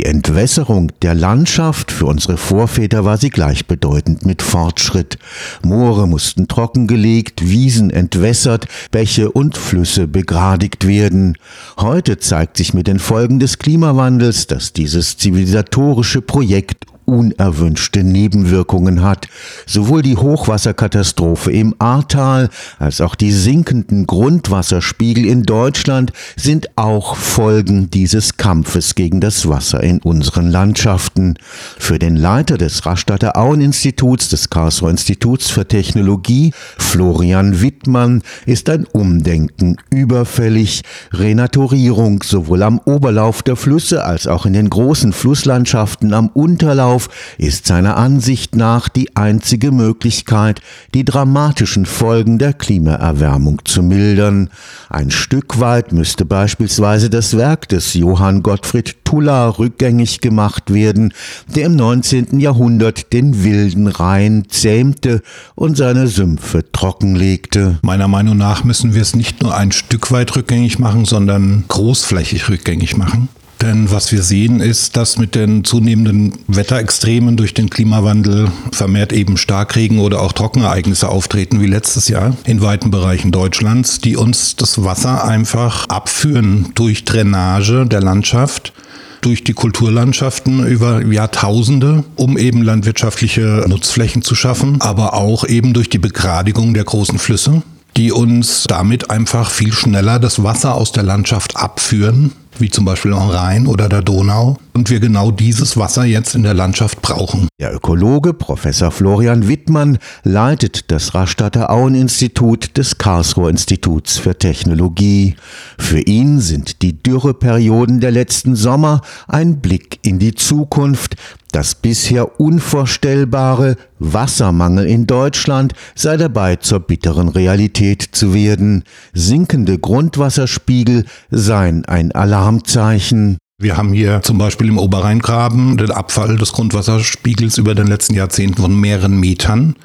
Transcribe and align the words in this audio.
die 0.00 0.06
Entwässerung 0.06 0.90
der 1.02 1.14
Landschaft 1.14 1.92
für 1.92 2.06
unsere 2.06 2.38
Vorväter 2.38 3.04
war 3.04 3.18
sie 3.18 3.28
gleichbedeutend 3.28 4.24
mit 4.24 4.40
Fortschritt. 4.40 5.18
Moore 5.62 6.08
mussten 6.08 6.48
trockengelegt, 6.48 7.46
Wiesen 7.46 7.90
entwässert, 7.90 8.66
Bäche 8.90 9.30
und 9.30 9.58
Flüsse 9.58 10.08
begradigt 10.08 10.86
werden. 10.86 11.36
Heute 11.78 12.16
zeigt 12.16 12.56
sich 12.56 12.72
mit 12.72 12.86
den 12.86 12.98
Folgen 12.98 13.40
des 13.40 13.58
Klimawandels, 13.58 14.46
dass 14.46 14.72
dieses 14.72 15.18
zivilisatorische 15.18 16.22
Projekt 16.22 16.86
unerwünschte 17.10 18.04
Nebenwirkungen 18.04 19.02
hat. 19.02 19.28
Sowohl 19.66 20.02
die 20.02 20.16
Hochwasserkatastrophe 20.16 21.50
im 21.50 21.74
Ahrtal 21.78 22.48
als 22.78 23.00
auch 23.00 23.14
die 23.14 23.32
sinkenden 23.32 24.06
Grundwasserspiegel 24.06 25.26
in 25.26 25.42
Deutschland 25.42 26.12
sind 26.36 26.70
auch 26.76 27.16
Folgen 27.16 27.90
dieses 27.90 28.36
Kampfes 28.36 28.94
gegen 28.94 29.20
das 29.20 29.48
Wasser 29.48 29.82
in 29.82 29.98
unseren 30.00 30.50
Landschaften. 30.50 31.34
Für 31.78 31.98
den 31.98 32.16
Leiter 32.16 32.56
des 32.56 32.86
Rastatter 32.86 33.36
Auen-Instituts 33.36 34.28
des 34.28 34.50
Karlsruher 34.50 34.90
Instituts 34.90 35.50
für 35.50 35.66
Technologie, 35.66 36.52
Florian 36.78 37.60
Wittmann, 37.60 38.22
ist 38.46 38.68
ein 38.70 38.86
Umdenken 38.86 39.76
überfällig. 39.90 40.82
Renaturierung 41.12 42.22
sowohl 42.22 42.62
am 42.62 42.78
Oberlauf 42.84 43.42
der 43.42 43.56
Flüsse 43.56 44.04
als 44.04 44.26
auch 44.26 44.46
in 44.46 44.52
den 44.52 44.70
großen 44.70 45.12
Flusslandschaften 45.12 46.14
am 46.14 46.28
Unterlauf 46.28 46.99
auf, 47.00 47.08
ist 47.38 47.66
seiner 47.66 47.96
Ansicht 47.96 48.56
nach 48.56 48.88
die 48.88 49.16
einzige 49.16 49.72
Möglichkeit, 49.72 50.60
die 50.94 51.04
dramatischen 51.04 51.86
Folgen 51.86 52.38
der 52.38 52.52
Klimaerwärmung 52.52 53.60
zu 53.64 53.82
mildern. 53.82 54.50
Ein 54.88 55.10
Stück 55.10 55.60
weit 55.60 55.92
müsste 55.92 56.24
beispielsweise 56.24 57.08
das 57.08 57.36
Werk 57.36 57.68
des 57.68 57.94
Johann 57.94 58.42
Gottfried 58.42 58.96
Tulla 59.04 59.48
rückgängig 59.48 60.20
gemacht 60.20 60.72
werden, 60.72 61.12
der 61.48 61.66
im 61.66 61.76
19. 61.76 62.38
Jahrhundert 62.38 63.12
den 63.12 63.42
wilden 63.42 63.86
Rhein 63.86 64.44
zähmte 64.48 65.22
und 65.54 65.76
seine 65.76 66.06
Sümpfe 66.06 66.70
trockenlegte. 66.70 67.78
Meiner 67.82 68.08
Meinung 68.08 68.36
nach 68.36 68.64
müssen 68.64 68.94
wir 68.94 69.02
es 69.02 69.16
nicht 69.16 69.42
nur 69.42 69.56
ein 69.56 69.72
Stück 69.72 70.12
weit 70.12 70.36
rückgängig 70.36 70.78
machen, 70.78 71.04
sondern 71.06 71.64
großflächig 71.68 72.48
rückgängig 72.48 72.96
machen. 72.96 73.28
Denn 73.62 73.90
was 73.90 74.10
wir 74.10 74.22
sehen 74.22 74.60
ist, 74.60 74.96
dass 74.96 75.18
mit 75.18 75.34
den 75.34 75.64
zunehmenden 75.64 76.32
Wetterextremen 76.46 77.36
durch 77.36 77.52
den 77.52 77.68
Klimawandel 77.68 78.48
vermehrt 78.72 79.12
eben 79.12 79.36
Starkregen 79.36 79.98
oder 79.98 80.22
auch 80.22 80.32
Trockenereignisse 80.32 81.08
auftreten 81.08 81.60
wie 81.60 81.66
letztes 81.66 82.08
Jahr 82.08 82.36
in 82.44 82.62
weiten 82.62 82.90
Bereichen 82.90 83.32
Deutschlands, 83.32 83.98
die 83.98 84.16
uns 84.16 84.56
das 84.56 84.82
Wasser 84.82 85.24
einfach 85.24 85.86
abführen 85.88 86.70
durch 86.74 87.04
Drainage 87.04 87.86
der 87.86 88.00
Landschaft 88.00 88.72
durch 89.20 89.44
die 89.44 89.52
Kulturlandschaften 89.52 90.66
über 90.66 91.04
Jahrtausende, 91.04 92.04
um 92.16 92.38
eben 92.38 92.62
landwirtschaftliche 92.62 93.66
Nutzflächen 93.68 94.22
zu 94.22 94.34
schaffen, 94.34 94.80
aber 94.80 95.12
auch 95.12 95.44
eben 95.44 95.74
durch 95.74 95.90
die 95.90 95.98
Begradigung 95.98 96.72
der 96.72 96.84
großen 96.84 97.18
Flüsse 97.18 97.62
die 97.96 98.12
uns 98.12 98.64
damit 98.68 99.10
einfach 99.10 99.50
viel 99.50 99.72
schneller 99.72 100.18
das 100.18 100.42
Wasser 100.42 100.74
aus 100.74 100.92
der 100.92 101.02
Landschaft 101.02 101.56
abführen 101.56 102.32
wie 102.60 102.70
zum 102.70 102.84
Beispiel 102.84 103.12
am 103.12 103.28
Rhein 103.28 103.66
oder 103.66 103.88
der 103.88 104.02
Donau, 104.02 104.56
und 104.72 104.88
wir 104.88 105.00
genau 105.00 105.30
dieses 105.30 105.76
Wasser 105.76 106.04
jetzt 106.04 106.34
in 106.34 106.42
der 106.42 106.54
Landschaft 106.54 107.02
brauchen. 107.02 107.48
Der 107.60 107.74
Ökologe 107.74 108.32
Professor 108.32 108.90
Florian 108.90 109.48
Wittmann 109.48 109.98
leitet 110.22 110.90
das 110.90 111.14
Rastatter 111.14 111.70
Auen-Institut 111.70 112.76
des 112.76 112.98
Karlsruher 112.98 113.50
Instituts 113.50 114.18
für 114.18 114.38
Technologie. 114.38 115.36
Für 115.78 116.00
ihn 116.00 116.40
sind 116.40 116.82
die 116.82 117.02
Dürreperioden 117.02 118.00
der 118.00 118.10
letzten 118.10 118.56
Sommer 118.56 119.02
ein 119.28 119.60
Blick 119.60 119.98
in 120.02 120.18
die 120.18 120.34
Zukunft, 120.34 121.16
das 121.52 121.74
bisher 121.74 122.40
Unvorstellbare 122.40 123.76
Wassermangel 123.98 124.86
in 124.86 125.06
Deutschland 125.06 125.74
sei 125.94 126.16
dabei 126.16 126.56
zur 126.56 126.80
bitteren 126.80 127.28
Realität 127.28 128.02
zu 128.12 128.32
werden. 128.32 128.84
Sinkende 129.12 129.78
Grundwasserspiegel 129.78 131.04
seien 131.30 131.84
ein 131.84 132.12
Alarmzeichen. 132.50 133.38
Wir 133.62 133.76
haben 133.76 133.92
hier 133.92 134.22
zum 134.22 134.36
Beispiel 134.38 134.68
im 134.68 134.78
Oberrheingraben 134.78 135.76
den 135.76 135.92
Abfall 135.92 136.36
des 136.36 136.52
Grundwasserspiegels 136.52 137.58
über 137.58 137.76
den 137.76 137.86
letzten 137.86 138.14
Jahrzehnten 138.14 138.60
von 138.60 138.74
mehreren 138.74 139.20
Metern. 139.20 139.76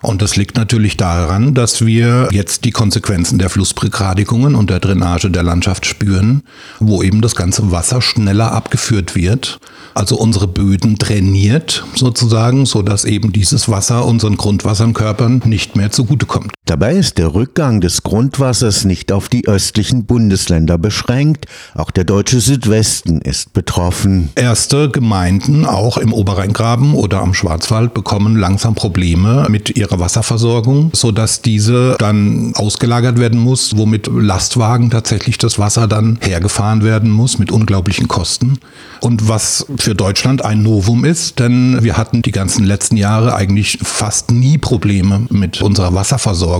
Und 0.00 0.22
das 0.22 0.36
liegt 0.36 0.56
natürlich 0.56 0.96
daran, 0.96 1.54
dass 1.54 1.84
wir 1.84 2.28
jetzt 2.30 2.64
die 2.64 2.70
Konsequenzen 2.70 3.38
der 3.38 3.50
Flussbegradigungen 3.50 4.54
und 4.54 4.70
der 4.70 4.80
Drainage 4.80 5.30
der 5.30 5.42
Landschaft 5.42 5.84
spüren, 5.84 6.42
wo 6.78 7.02
eben 7.02 7.20
das 7.20 7.34
ganze 7.34 7.70
Wasser 7.70 8.00
schneller 8.00 8.52
abgeführt 8.52 9.14
wird 9.14 9.58
also 9.94 10.16
unsere 10.16 10.48
Böden 10.48 10.98
trainiert 10.98 11.84
sozusagen, 11.94 12.66
so 12.66 12.82
dass 12.82 13.04
eben 13.04 13.32
dieses 13.32 13.68
Wasser 13.68 14.04
unseren 14.04 14.36
Grundwasserkörpern 14.36 15.42
nicht 15.44 15.76
mehr 15.76 15.92
zugutekommt. 15.92 16.52
Dabei 16.66 16.94
ist 16.94 17.18
der 17.18 17.34
Rückgang 17.34 17.82
des 17.82 18.04
Grundwassers 18.04 18.86
nicht 18.86 19.12
auf 19.12 19.28
die 19.28 19.46
östlichen 19.46 20.06
Bundesländer 20.06 20.78
beschränkt, 20.78 21.44
auch 21.74 21.90
der 21.90 22.04
deutsche 22.04 22.40
Südwesten 22.40 23.20
ist 23.20 23.52
betroffen. 23.52 24.30
Erste 24.34 24.88
Gemeinden, 24.88 25.66
auch 25.66 25.98
im 25.98 26.14
Oberrheingraben 26.14 26.94
oder 26.94 27.20
am 27.20 27.34
Schwarzwald, 27.34 27.92
bekommen 27.92 28.36
langsam 28.36 28.74
Probleme 28.74 29.46
mit 29.50 29.76
ihrer 29.76 29.98
Wasserversorgung, 29.98 30.90
so 30.94 31.12
dass 31.12 31.42
diese 31.42 31.96
dann 31.98 32.54
ausgelagert 32.54 33.18
werden 33.18 33.40
muss, 33.40 33.76
womit 33.76 34.06
Lastwagen 34.06 34.88
tatsächlich 34.88 35.36
das 35.36 35.58
Wasser 35.58 35.86
dann 35.86 36.18
hergefahren 36.22 36.82
werden 36.82 37.10
muss 37.10 37.38
mit 37.38 37.52
unglaublichen 37.52 38.08
Kosten. 38.08 38.58
Und 39.02 39.28
was 39.28 39.66
für 39.76 39.94
Deutschland 39.94 40.42
ein 40.42 40.62
Novum 40.62 41.04
ist, 41.04 41.40
denn 41.40 41.84
wir 41.84 41.98
hatten 41.98 42.22
die 42.22 42.32
ganzen 42.32 42.64
letzten 42.64 42.96
Jahre 42.96 43.34
eigentlich 43.34 43.78
fast 43.82 44.30
nie 44.30 44.56
Probleme 44.56 45.26
mit 45.28 45.60
unserer 45.60 45.92
Wasserversorgung, 45.92 46.53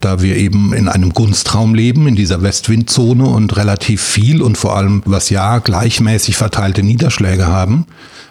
da 0.00 0.22
wir 0.22 0.36
eben 0.36 0.72
in 0.72 0.88
einem 0.88 1.12
Gunstraum 1.12 1.74
leben, 1.74 2.06
in 2.06 2.16
dieser 2.16 2.42
Westwindzone 2.42 3.24
und 3.24 3.56
relativ 3.56 4.02
viel 4.02 4.42
und 4.42 4.58
vor 4.58 4.76
allem 4.76 5.02
was 5.04 5.30
Jahr 5.30 5.60
gleichmäßig 5.60 6.36
verteilte 6.36 6.82
Niederschläge 6.82 7.46
haben. 7.46 7.86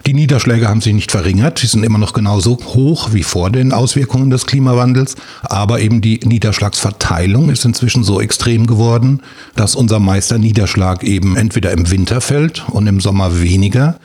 Die 0.06 0.14
Niederschläge 0.14 0.68
haben 0.68 0.80
sich 0.80 0.94
nicht 0.94 1.10
verringert, 1.10 1.58
sie 1.58 1.66
sind 1.66 1.84
immer 1.84 1.98
noch 1.98 2.12
genauso 2.12 2.58
hoch 2.74 3.12
wie 3.12 3.24
vor 3.24 3.50
den 3.50 3.72
Auswirkungen 3.72 4.30
des 4.30 4.46
Klimawandels, 4.46 5.16
aber 5.42 5.80
eben 5.80 6.00
die 6.00 6.20
Niederschlagsverteilung 6.24 7.50
ist 7.50 7.64
inzwischen 7.64 8.04
so 8.04 8.20
extrem 8.20 8.66
geworden, 8.66 9.20
dass 9.54 9.74
unser 9.74 9.98
Meister 9.98 10.38
Niederschlag 10.38 11.04
eben 11.04 11.36
entweder 11.36 11.72
im 11.72 11.90
Winter 11.90 12.20
fällt 12.20 12.64
und 12.68 12.86
im 12.86 13.00
Sommer 13.00 13.40
weniger 13.42 13.98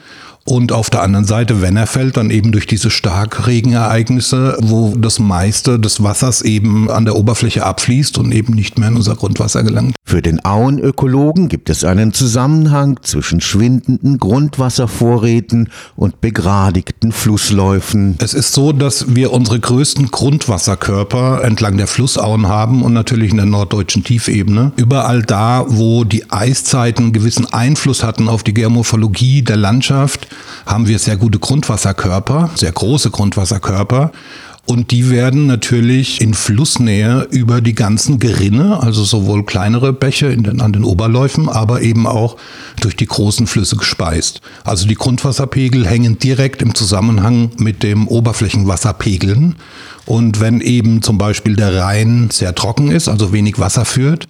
und 0.46 0.74
auf 0.74 0.90
der 0.90 1.02
anderen 1.02 1.26
Seite, 1.26 1.62
wenn 1.62 1.78
er 1.78 1.88
fällt, 1.88 2.18
dann 2.18 2.30
eben 2.30 2.52
durch 2.52 2.68
diese 2.68 2.90
Starkregenereignisse, 2.90 4.58
wo 4.62 4.94
das 4.98 5.20
meiste 5.20 5.80
des 5.80 6.04
Wassers 6.04 6.42
eben 6.42 6.92
an 6.92 7.06
der 7.06 7.16
Oberfläche 7.16 7.64
abfließt 7.64 8.18
und 8.18 8.34
eben 8.34 8.53
nicht 8.53 8.78
mehr 8.78 8.90
in 8.90 8.98
unser 8.98 9.16
Grundwasser 9.16 9.64
gelangt. 9.64 9.96
Für 10.13 10.22
den 10.22 10.46
Auenökologen 10.46 11.50
gibt 11.50 11.72
es 11.72 11.84
einen 11.84 12.13
Zusammenhang 12.13 13.00
zwischen 13.01 13.41
schwindenden 13.41 14.19
Grundwasservorräten 14.19 15.69
und 15.96 16.22
begradigten 16.22 17.12
Flussläufen. 17.12 18.16
Es 18.19 18.35
ist 18.35 18.53
so, 18.53 18.73
dass 18.73 19.16
wir 19.16 19.34
unsere 19.34 19.59
größten 19.59 20.12
Grundwasserkörper 20.12 21.44
entlang 21.44 21.78
der 21.78 21.88
Flussauen 21.88 22.47
haben 22.47 22.84
und 22.84 22.94
natürlich 22.94 23.31
in 23.31 23.38
der 23.38 23.47
norddeutschen 23.47 24.03
Tiefebene. 24.03 24.72
Überall 24.75 25.23
da, 25.23 25.66
wo 25.68 26.03
die 26.03 26.29
Eiszeiten 26.29 27.06
einen 27.06 27.13
gewissen 27.13 27.52
Einfluss 27.52 28.03
hatten 28.03 28.29
auf 28.29 28.44
die 28.44 28.53
Geomorphologie 28.53 29.41
der 29.41 29.57
Landschaft, 29.57 30.28
haben 30.68 30.88
wir 30.88 31.00
sehr 31.00 31.18
gute 31.18 31.40
Grundwasserkörper, 31.40 32.52
sehr 32.53 32.72
große 32.72 33.09
Grundwasserkörper. 33.09 34.12
Und 34.66 34.91
die 34.91 35.09
werden 35.09 35.46
natürlich 35.46 36.22
in 36.22 36.34
Flussnähe 36.34 37.28
über 37.31 37.59
die 37.59 37.75
ganzen 37.75 38.18
Gerinne, 38.19 38.81
also 38.81 39.03
sowohl 39.03 39.44
kleinere 39.46 39.91
Bäche 39.91 40.35
den, 40.38 40.62
an 40.62 40.72
den 40.72 40.85
Oberläufen, 40.85 41.50
aber 41.50 41.81
eben 41.81 42.07
auch 42.07 42.38
durch 42.79 42.96
die 42.96 43.06
großen 43.06 43.46
Flüsse 43.46 43.75
gespeist. 43.75 44.40
Also 44.63 44.88
die 44.88 44.96
Grundwasserpegel 44.96 45.85
hängen 45.85 46.17
direkt 46.17 46.61
im 46.61 46.76
Zusammenhang 46.76 47.52
mit 47.58 47.84
dem 47.84 48.08
Oberflächenwasserpegeln. 48.08 49.55
Und 50.05 50.40
wenn 50.40 50.61
eben 50.61 51.02
zum 51.02 51.17
Beispiel 51.17 51.58
der 51.58 51.76
Rhein 51.76 52.29
sehr 52.32 52.55
trocken 52.55 52.90
ist, 52.90 53.09
also 53.09 53.34
wenig 53.34 53.59
Wasser 53.59 53.84
führt, 53.84 54.29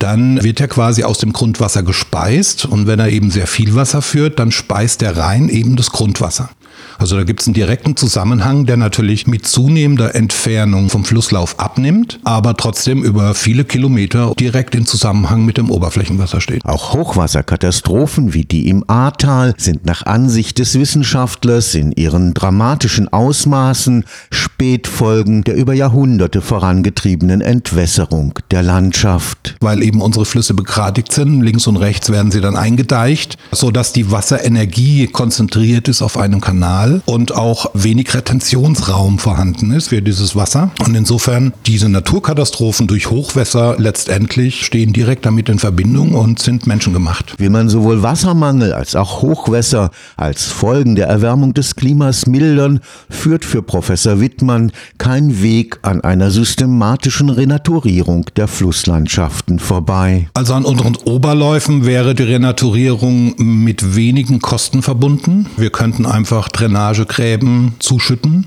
dann 0.00 0.42
wird 0.42 0.60
er 0.60 0.68
quasi 0.68 1.04
aus 1.04 1.18
dem 1.18 1.32
Grundwasser 1.32 1.82
gespeist 1.82 2.64
und 2.64 2.86
wenn 2.86 3.00
er 3.00 3.08
eben 3.08 3.30
sehr 3.30 3.46
viel 3.46 3.74
Wasser 3.74 4.00
führt, 4.00 4.38
dann 4.38 4.52
speist 4.52 5.00
der 5.00 5.16
Rhein 5.16 5.48
eben 5.48 5.76
das 5.76 5.90
Grundwasser. 5.90 6.50
Also 6.98 7.16
da 7.16 7.24
gibt 7.24 7.40
es 7.40 7.46
einen 7.46 7.54
direkten 7.54 7.96
Zusammenhang, 7.96 8.66
der 8.66 8.76
natürlich 8.76 9.26
mit 9.26 9.46
zunehmender 9.46 10.14
Entfernung 10.14 10.90
vom 10.90 11.04
Flusslauf 11.04 11.58
abnimmt, 11.60 12.18
aber 12.24 12.56
trotzdem 12.56 13.04
über 13.04 13.34
viele 13.34 13.64
Kilometer 13.64 14.32
direkt 14.38 14.74
in 14.74 14.86
Zusammenhang 14.86 15.44
mit 15.44 15.58
dem 15.58 15.70
Oberflächenwasser 15.70 16.40
steht. 16.40 16.64
Auch 16.64 16.94
Hochwasserkatastrophen 16.94 18.34
wie 18.34 18.44
die 18.44 18.68
im 18.68 18.84
Ahrtal 18.88 19.54
sind 19.58 19.86
nach 19.86 20.06
Ansicht 20.06 20.58
des 20.58 20.78
Wissenschaftlers 20.78 21.74
in 21.74 21.92
ihren 21.92 22.34
dramatischen 22.34 23.08
Ausmaßen 23.12 24.04
Spätfolgen 24.30 25.44
der 25.44 25.56
über 25.56 25.74
Jahrhunderte 25.74 26.40
vorangetriebenen 26.40 27.40
Entwässerung 27.40 28.34
der 28.50 28.62
Landschaft. 28.62 29.56
Weil 29.60 29.82
eben 29.82 30.00
unsere 30.00 30.24
Flüsse 30.24 30.54
begradigt 30.54 31.12
sind, 31.12 31.42
links 31.42 31.66
und 31.66 31.76
rechts 31.76 32.10
werden 32.10 32.32
sie 32.32 32.40
dann 32.40 32.56
eingedeicht, 32.56 33.38
sodass 33.52 33.92
die 33.92 34.10
Wasserenergie 34.10 35.06
konzentriert 35.06 35.88
ist 35.88 36.02
auf 36.02 36.16
einem 36.16 36.40
Kanal 36.40 36.67
und 37.06 37.34
auch 37.34 37.70
wenig 37.74 38.14
Retentionsraum 38.14 39.18
vorhanden 39.18 39.72
ist 39.72 39.88
für 39.88 40.02
dieses 40.02 40.36
Wasser. 40.36 40.70
Und 40.84 40.94
insofern 40.94 41.52
diese 41.66 41.88
Naturkatastrophen 41.88 42.86
durch 42.86 43.10
Hochwässer 43.10 43.76
letztendlich 43.78 44.64
stehen 44.64 44.92
direkt 44.92 45.26
damit 45.26 45.48
in 45.48 45.58
Verbindung 45.58 46.14
und 46.14 46.38
sind 46.40 46.66
menschengemacht. 46.66 47.34
Wie 47.38 47.48
man 47.48 47.68
sowohl 47.68 48.02
Wassermangel 48.02 48.72
als 48.72 48.96
auch 48.96 49.22
Hochwässer 49.22 49.90
als 50.16 50.44
Folgen 50.44 50.94
der 50.94 51.06
Erwärmung 51.06 51.54
des 51.54 51.76
Klimas 51.76 52.26
mildern, 52.26 52.80
führt 53.08 53.44
für 53.44 53.62
Professor 53.62 54.20
Wittmann 54.20 54.72
kein 54.98 55.42
Weg 55.42 55.78
an 55.82 56.02
einer 56.02 56.30
systematischen 56.30 57.30
Renaturierung 57.30 58.26
der 58.36 58.48
Flusslandschaften 58.48 59.58
vorbei. 59.58 60.28
Also 60.34 60.54
an 60.54 60.64
unseren 60.64 60.96
Oberläufen 60.96 61.86
wäre 61.86 62.14
die 62.14 62.24
Renaturierung 62.24 63.34
mit 63.38 63.96
wenigen 63.96 64.40
Kosten 64.40 64.82
verbunden. 64.82 65.46
Wir 65.56 65.70
könnten 65.70 66.06
einfach 66.06 66.48
Drainagegräben 66.58 67.74
zuschütten. 67.78 68.46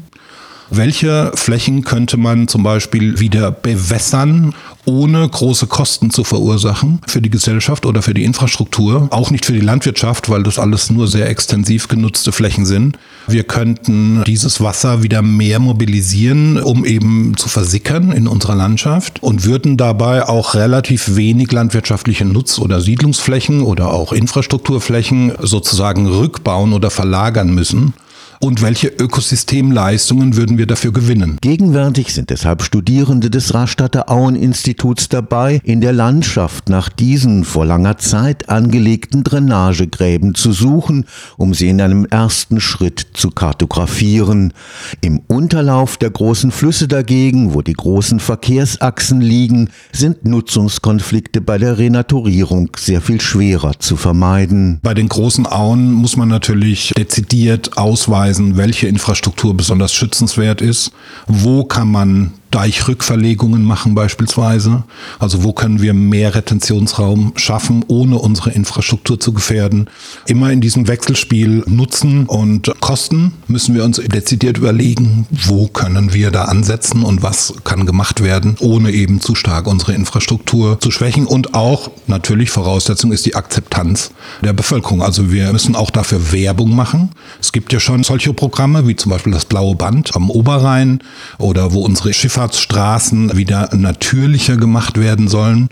Welche 0.73 1.33
Flächen 1.35 1.83
könnte 1.83 2.15
man 2.15 2.47
zum 2.47 2.63
Beispiel 2.63 3.19
wieder 3.19 3.51
bewässern, 3.51 4.55
ohne 4.85 5.27
große 5.27 5.67
Kosten 5.67 6.11
zu 6.11 6.23
verursachen 6.23 7.01
für 7.07 7.21
die 7.21 7.29
Gesellschaft 7.29 7.85
oder 7.85 8.01
für 8.01 8.13
die 8.13 8.23
Infrastruktur? 8.23 9.09
Auch 9.11 9.31
nicht 9.31 9.45
für 9.45 9.51
die 9.51 9.59
Landwirtschaft, 9.59 10.29
weil 10.29 10.43
das 10.43 10.59
alles 10.59 10.89
nur 10.89 11.09
sehr 11.09 11.29
extensiv 11.29 11.89
genutzte 11.89 12.31
Flächen 12.31 12.65
sind. 12.65 12.97
Wir 13.27 13.43
könnten 13.43 14.23
dieses 14.25 14.61
Wasser 14.61 15.03
wieder 15.03 15.21
mehr 15.21 15.59
mobilisieren, 15.59 16.57
um 16.61 16.85
eben 16.85 17.35
zu 17.35 17.49
versickern 17.49 18.13
in 18.13 18.27
unserer 18.27 18.55
Landschaft 18.55 19.21
und 19.21 19.43
würden 19.43 19.75
dabei 19.75 20.27
auch 20.29 20.53
relativ 20.55 21.17
wenig 21.17 21.51
landwirtschaftliche 21.51 22.23
Nutz- 22.23 22.59
oder 22.59 22.79
Siedlungsflächen 22.79 23.61
oder 23.61 23.91
auch 23.91 24.13
Infrastrukturflächen 24.13 25.33
sozusagen 25.41 26.07
rückbauen 26.07 26.71
oder 26.71 26.89
verlagern 26.89 27.53
müssen 27.53 27.93
und 28.41 28.61
welche 28.61 28.88
Ökosystemleistungen 28.88 30.35
würden 30.35 30.57
wir 30.57 30.65
dafür 30.65 30.91
gewinnen. 30.91 31.38
Gegenwärtig 31.41 32.13
sind 32.13 32.31
deshalb 32.31 32.63
Studierende 32.63 33.29
des 33.29 33.53
Rastatter 33.53 34.09
Auen-Instituts 34.09 35.09
dabei, 35.09 35.61
in 35.63 35.79
der 35.79 35.93
Landschaft 35.93 36.67
nach 36.67 36.89
diesen 36.89 37.43
vor 37.43 37.65
langer 37.65 37.97
Zeit 37.97 38.49
angelegten 38.49 39.23
Drainagegräben 39.23 40.33
zu 40.33 40.51
suchen, 40.51 41.05
um 41.38 41.53
sie 41.53 41.69
in 41.69 41.79
einem 41.81 42.05
ersten 42.05 42.59
Schritt 42.59 43.05
zu 43.13 43.29
kartografieren. 43.29 44.53
Im 45.01 45.21
Unterlauf 45.27 45.97
der 45.97 46.09
großen 46.09 46.51
Flüsse 46.51 46.87
dagegen, 46.87 47.53
wo 47.53 47.61
die 47.61 47.73
großen 47.73 48.19
Verkehrsachsen 48.19 49.21
liegen, 49.21 49.69
sind 49.91 50.25
Nutzungskonflikte 50.25 51.41
bei 51.41 51.59
der 51.59 51.77
Renaturierung 51.77 52.71
sehr 52.75 53.01
viel 53.01 53.21
schwerer 53.21 53.79
zu 53.79 53.97
vermeiden. 53.97 54.79
Bei 54.81 54.95
den 54.95 55.09
großen 55.09 55.45
Auen 55.45 55.94
muss 55.94 56.17
man 56.17 56.27
natürlich 56.27 56.94
dezidiert 56.97 57.77
ausweisen, 57.77 58.31
nachweisen, 58.31 58.57
welche 58.57 58.88
Infrastruktur 58.88 59.56
besonders 59.56 59.94
schützenswert 59.94 60.62
ist, 60.62 60.92
wo 61.28 61.66
kann 61.66 61.92
man 61.92 62.33
Deichrückverlegungen 62.51 63.63
machen 63.63 63.95
beispielsweise. 63.95 64.83
Also 65.19 65.44
wo 65.44 65.53
können 65.53 65.81
wir 65.81 65.94
mehr 65.94 66.36
Retentionsraum 66.36 67.33
schaffen, 67.36 67.83
ohne 67.88 68.18
unsere 68.18 68.51
Infrastruktur 68.51 69.19
zu 69.19 69.33
gefährden. 69.33 69.89
Immer 70.27 70.51
in 70.51 70.62
diesem 70.62 70.88
Wechselspiel 70.88 71.63
Nutzen 71.68 72.25
und 72.25 72.71
Kosten 72.81 73.33
müssen 73.48 73.74
wir 73.74 73.83
uns 73.83 73.98
dezidiert 73.98 74.57
überlegen, 74.57 75.25
wo 75.31 75.68
können 75.68 76.13
wir 76.13 76.31
da 76.31 76.45
ansetzen 76.45 77.03
und 77.03 77.24
was 77.24 77.53
kann 77.63 77.86
gemacht 77.86 78.21
werden, 78.21 78.57
ohne 78.59 78.92
eben 78.92 79.21
zu 79.21 79.36
stark 79.36 79.68
unsere 79.68 79.94
Infrastruktur 79.94 80.80
zu 80.80 80.92
schwächen. 80.92 81.25
Und 81.25 81.54
auch 81.54 81.89
natürlich 82.07 82.50
Voraussetzung 82.50 83.12
ist 83.12 83.25
die 83.25 83.36
Akzeptanz 83.36 84.12
der 84.44 84.54
Bevölkerung. 84.54 85.01
Also 85.01 85.31
wir 85.31 85.51
müssen 85.54 85.75
auch 85.75 85.89
dafür 85.89 86.31
Werbung 86.31 86.75
machen. 86.75 87.12
Es 87.39 87.51
gibt 87.51 87.71
ja 87.71 87.80
schon 87.80 88.04
solche 88.04 88.33
Programme 88.33 88.88
wie 88.88 88.95
zum 88.95 89.12
Beispiel 89.12 89.31
das 89.31 89.45
Blaue 89.45 89.75
Band 89.75 90.15
am 90.15 90.30
Oberrhein 90.30 91.00
oder 91.38 91.74
wo 91.74 91.81
unsere 91.86 92.13
Schiffe 92.13 92.40
Schifffahrtsstraßen 92.41 93.38
wieder 93.38 93.69
natürlicher 93.75 94.57
gemacht 94.57 94.99
werden 94.99 95.27
sollen. 95.27 95.69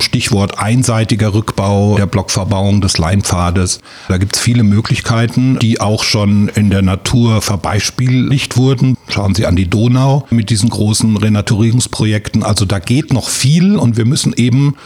Stichwort 0.00 0.58
einseitiger 0.58 1.34
Rückbau 1.34 1.96
der 1.96 2.06
Blockverbauung 2.06 2.80
des 2.80 2.98
Leinpfades. 2.98 3.80
Da 4.08 4.18
gibt 4.18 4.36
es 4.36 4.42
viele 4.42 4.62
Möglichkeiten, 4.62 5.58
die 5.58 5.80
auch 5.80 6.04
schon 6.04 6.48
in 6.48 6.70
der 6.70 6.82
Natur 6.82 7.42
verbeispielt 7.42 8.56
wurden. 8.56 8.96
Schauen 9.08 9.34
Sie 9.34 9.46
an 9.46 9.56
die 9.56 9.68
Donau 9.68 10.26
mit 10.30 10.50
diesen 10.50 10.68
großen 10.68 11.16
Renaturierungsprojekten. 11.16 12.42
Also 12.42 12.64
da 12.64 12.78
geht 12.78 13.12
noch 13.12 13.28
viel 13.28 13.76
und 13.76 13.96
wir 13.96 14.04
müssen 14.04 14.32
eben 14.36 14.76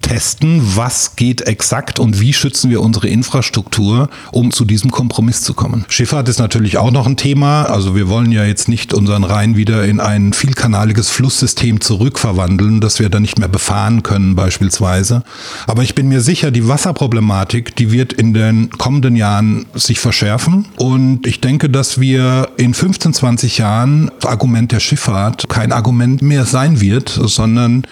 testen, 0.00 0.60
was 0.74 1.16
geht 1.16 1.42
exakt 1.42 1.98
und 1.98 2.20
wie 2.20 2.32
schützen 2.32 2.70
wir 2.70 2.82
unsere 2.82 3.08
Infrastruktur, 3.08 4.08
um 4.32 4.50
zu 4.50 4.64
diesem 4.64 4.90
Kompromiss 4.90 5.42
zu 5.42 5.54
kommen. 5.54 5.84
Schifffahrt 5.88 6.28
ist 6.28 6.38
natürlich 6.38 6.78
auch 6.78 6.90
noch 6.90 7.06
ein 7.06 7.16
Thema. 7.16 7.64
Also 7.64 7.94
wir 7.94 8.08
wollen 8.08 8.32
ja 8.32 8.44
jetzt 8.44 8.68
nicht 8.68 8.94
unseren 8.94 9.24
Rhein 9.24 9.56
wieder 9.56 9.84
in 9.84 10.00
ein 10.00 10.32
vielkanaliges 10.32 11.08
Flusssystem 11.08 11.80
zurückverwandeln, 11.80 12.80
das 12.80 12.98
wir 12.98 13.08
dann 13.08 13.22
nicht 13.22 13.38
mehr 13.38 13.48
befahren 13.48 14.02
können 14.02 14.34
beispielsweise 14.34 14.55
beispielsweise. 14.56 15.22
Aber 15.66 15.82
ich 15.82 15.94
bin 15.94 16.08
mir 16.08 16.20
sicher, 16.20 16.50
die 16.50 16.66
Wasserproblematik, 16.66 17.76
die 17.76 17.92
wird 17.92 18.14
in 18.14 18.32
den 18.32 18.70
kommenden 18.70 19.16
Jahren 19.16 19.66
sich 19.74 20.00
verschärfen. 20.00 20.66
Und 20.76 21.26
ich 21.26 21.40
denke, 21.40 21.68
dass 21.68 22.00
wir 22.00 22.48
in 22.56 22.72
15, 22.72 23.12
20 23.12 23.58
Jahren 23.58 24.10
das 24.20 24.30
Argument 24.30 24.72
der 24.72 24.80
Schifffahrt 24.80 25.48
kein 25.48 25.72
Argument 25.72 26.22
mehr 26.22 26.46
sein 26.46 26.80
wird, 26.80 27.08
sondern 27.08 27.82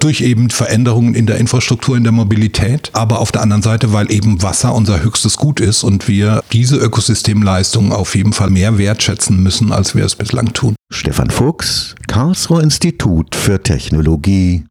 durch 0.00 0.20
eben 0.22 0.50
Veränderungen 0.50 1.14
in 1.14 1.26
der 1.26 1.36
Infrastruktur, 1.38 1.96
in 1.96 2.02
der 2.02 2.12
Mobilität, 2.12 2.90
aber 2.92 3.20
auf 3.20 3.30
der 3.30 3.42
anderen 3.42 3.62
Seite, 3.62 3.92
weil 3.92 4.10
eben 4.10 4.42
Wasser 4.42 4.74
unser 4.74 5.02
höchstes 5.02 5.36
Gut 5.36 5.60
ist 5.60 5.84
und 5.84 6.08
wir 6.08 6.42
diese 6.52 6.76
Ökosystemleistungen 6.76 7.92
auf 7.92 8.14
jeden 8.14 8.32
Fall 8.32 8.50
mehr 8.50 8.78
wertschätzen 8.78 9.42
müssen, 9.42 9.70
als 9.72 9.94
wir 9.94 10.04
es 10.04 10.16
bislang 10.16 10.52
tun. 10.52 10.74
Stefan 10.90 11.30
Fuchs, 11.30 11.94
Karlsruher 12.06 12.62
Institut 12.62 13.34
für 13.34 13.62
Technologie. 13.62 14.60